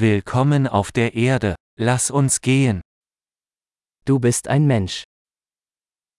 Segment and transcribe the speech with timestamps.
[0.00, 2.79] Willkommen auf der Erde, lass uns gehen.
[4.05, 5.03] Du bist ein Mensch.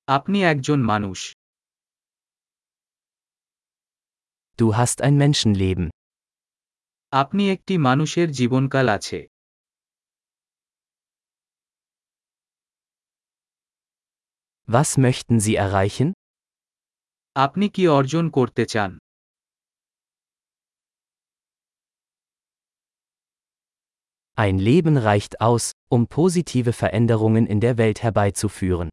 [0.09, 1.19] আপনি একজন মানুষ
[4.59, 5.87] Du hast ein Menschenleben.
[7.13, 9.19] আপনি একটি মানুষের জীবনকাল আছে
[14.69, 16.09] Was möchten Sie erreichen?
[17.37, 18.91] আপনি কি অর্জন করতে চান
[24.40, 28.90] Ein Leben reicht aus, um positive Veränderungen in der Welt herbeizuführen.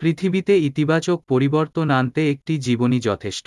[0.00, 3.46] পৃথিবীতে ইতিবাচক পরিবর্তন আনতে একটি জীবনী যথেষ্ট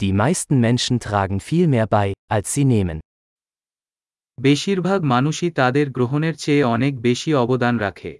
[0.00, 2.98] Die meisten Menschen tragen viel mehr bei, als sie nehmen.
[4.38, 8.12] বেশিরভাগ মানুষই তাদের গ্রহণের চেয়ে অনেক বেশি অবদান রাখে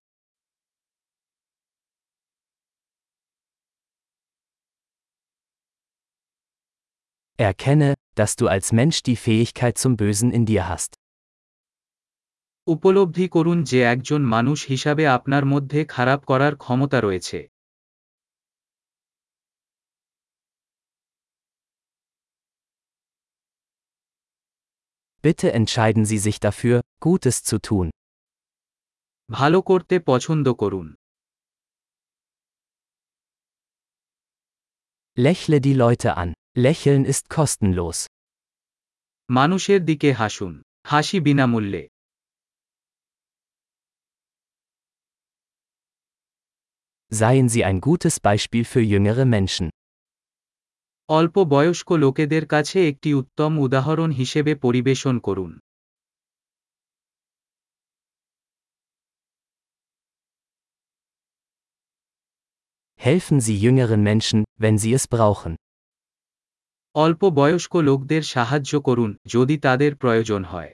[7.42, 10.92] Erkenne, dass du als Mensch die Fähigkeit zum Bösen in dir hast.
[12.66, 17.38] উপলব্ধি করুন যে একজন মানুষ হিসাবে আপনার মধ্যে খারাপ করার ক্ষমতা রয়েছে
[25.24, 27.86] Bitte entscheiden Sie sich dafür, Gutes zu tun.
[29.28, 30.86] ভালো করতে পছন্দ করুন
[35.16, 36.30] Lächle die Leute an.
[36.64, 37.98] Lächeln ist kostenlos.
[39.28, 40.52] মানুষের দিকে হাসুন
[40.90, 41.82] হাসি বিনামূল্যে
[47.12, 49.66] Seien Sie ein gutes Beispiel für jüngere Menschen.
[51.08, 55.52] অল্প বয়স্ক লোকেদের কাছে একটি উত্তম উদাহরণ হিসেবে পরিবেশন করুন
[63.00, 65.56] Helfen Sie jüngeren Menschen, wenn sie es brauchen.
[66.94, 70.72] অল্প বয়স্ক লোকদের সাহায্য করুন যদি তাদের প্রয়োজন হয়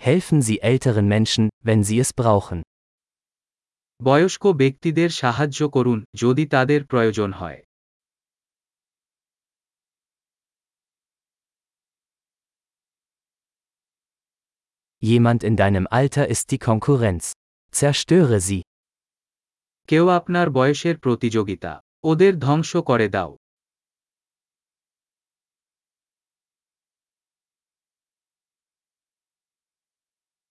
[0.00, 2.60] Helfen Sie älteren Menschen, wenn sie es brauchen.
[4.00, 7.60] বয়স্ক ব্যক্তিদের সাহায্য করুন যদি তাদের প্রয়োজন হয়
[15.02, 17.24] Jemand in deinem Alter ist die Konkurrenz.
[17.80, 18.62] Zerstöre sie.
[19.88, 21.72] কেউ আপনার বয়সের প্রতিযোগিতা
[22.04, 23.32] ওদের ধ্বংস করে দাও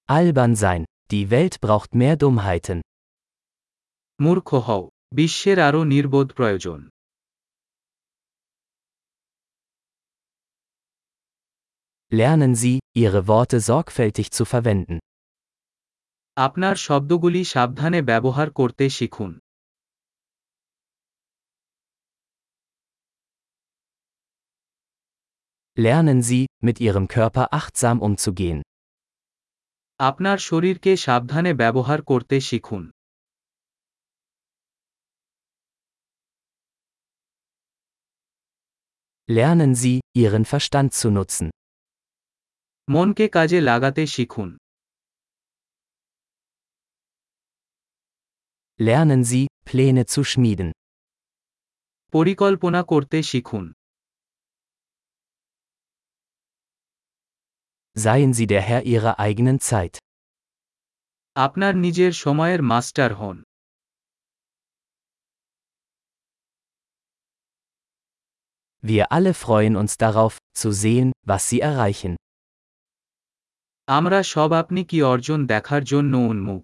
[0.10, 0.82] Albern sein.
[1.12, 2.80] Die Welt braucht mehr Dummheiten.
[4.20, 4.84] মূর্খ হও
[5.16, 6.80] বিশ্বের আরও নির্বোধ প্রয়োজন
[12.12, 14.98] Lernen Sie, Ihre Worte sorgfältig zu verwenden.
[16.38, 19.32] আপনার শব্দগুলি সাবধানে ব্যবহার করতে শিখুন
[25.78, 28.60] Lernen Sie, mit Ihrem Körper achtsam umzugehen.
[30.00, 32.84] আপনার শরীরকে সাবধানে ব্যবহার করতে শিখুন
[39.30, 41.48] Lernen Sie, Ihren Verstand zu nutzen.
[42.88, 44.50] মনকে কাজে লাগাতে শিখুন
[48.80, 50.70] Lernen Sie, Pläne zu schmieden.
[52.14, 53.66] পরিকল্পনা করতে শিখুন
[57.96, 59.96] Seien Sie der Herr Ihrer eigenen Zeit.
[61.36, 63.38] আপনার নিজের সময়ের মাস্টার হন
[68.84, 72.14] Wir alle freuen uns darauf, zu sehen, was Sie erreichen.
[73.88, 76.64] আমরা সব আপনি কি অর্জন দেখার জন্য উন্মুখ